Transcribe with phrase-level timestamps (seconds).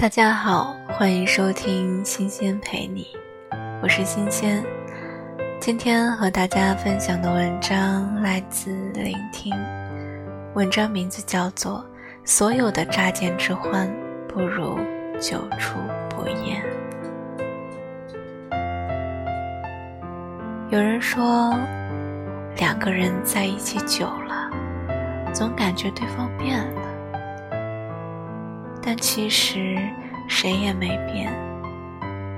[0.00, 3.08] 大家好，欢迎收听新鲜陪你，
[3.82, 4.64] 我是新鲜。
[5.58, 9.52] 今天和大家分享的文章来自聆听，
[10.54, 11.84] 文章名字叫做
[12.24, 13.92] 《所有的乍见之欢，
[14.28, 14.78] 不如
[15.18, 15.76] 久处
[16.08, 16.62] 不厌》。
[20.70, 21.52] 有人说，
[22.56, 24.48] 两个人在一起久了，
[25.34, 26.87] 总感觉对方变了。
[28.90, 29.76] 但其实
[30.28, 31.30] 谁也没变，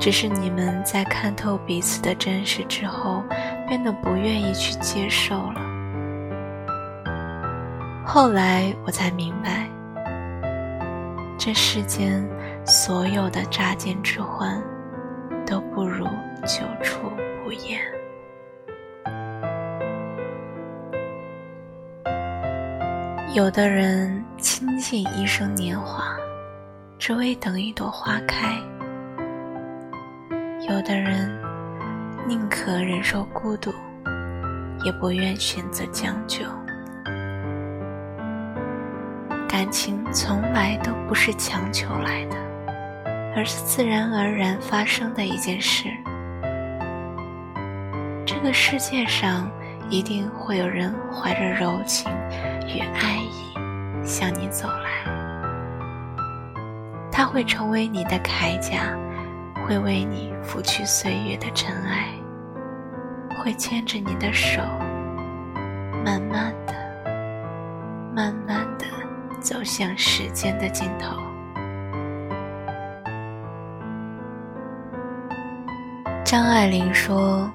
[0.00, 3.22] 只是你们在看透彼此的真实之后，
[3.68, 5.60] 变得不愿意去接受了。
[8.04, 9.68] 后来我才明白，
[11.38, 12.28] 这世间
[12.66, 14.60] 所有的乍见之欢，
[15.46, 16.04] 都不如
[16.44, 17.08] 久处
[17.44, 17.80] 不厌。
[23.32, 26.02] 有的人倾尽一生年华。
[27.04, 28.56] 只为等一朵花开。
[30.60, 31.36] 有的人
[32.28, 33.74] 宁可忍受孤独，
[34.84, 36.44] 也不愿选择将就。
[39.48, 42.36] 感情从来都不是强求来的，
[43.34, 45.88] 而是自然而然发生的一件事。
[48.24, 49.50] 这个世界上
[49.90, 52.08] 一定会有人怀着柔情
[57.22, 58.98] 他会成为你的铠甲，
[59.64, 62.08] 会为你拂去岁月的尘埃，
[63.38, 64.60] 会牵着你的手，
[66.04, 66.74] 慢慢的、
[68.12, 68.84] 慢慢的
[69.40, 71.16] 走向时间的尽头。
[76.24, 77.48] 张爱玲说：“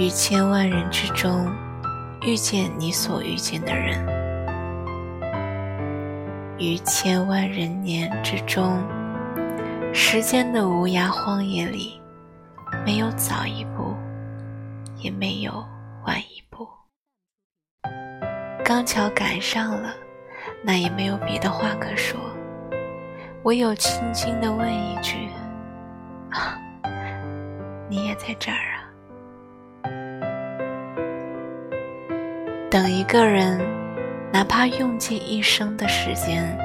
[0.00, 1.46] 于千万人之中，
[2.22, 4.02] 遇见你所遇见的人。”
[6.58, 8.82] 于千万人年之中，
[9.94, 12.00] 时间的无涯荒野里，
[12.84, 13.94] 没有早一步，
[14.96, 15.64] 也没有
[16.04, 16.68] 晚一步。
[18.64, 19.94] 刚巧赶上了，
[20.60, 22.18] 那也没有别的话可说，
[23.44, 25.28] 唯有轻轻的问一句
[26.30, 26.58] ：“啊，
[27.88, 28.82] 你也在这儿啊？”
[32.68, 33.77] 等一个人。
[34.38, 36.56] 哪怕用尽一生的时间，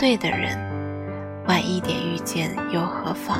[0.00, 0.58] 对的人，
[1.46, 3.38] 晚一点遇见又何妨？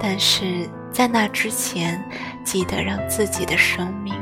[0.00, 2.04] 但是在那之前，
[2.42, 4.12] 记得让自己的生命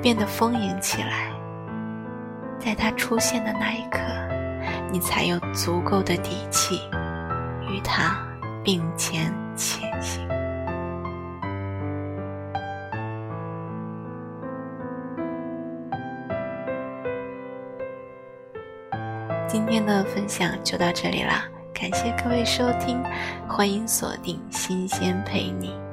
[0.00, 1.28] 变得丰盈起来。
[2.60, 3.98] 在他出现的那一刻，
[4.92, 6.80] 你才有足够的底气
[7.68, 8.16] 与他
[8.62, 10.24] 并肩前行。
[19.48, 23.00] 今天的分享就到这里啦，感谢各位收听，
[23.48, 25.85] 欢迎锁定新鲜陪你。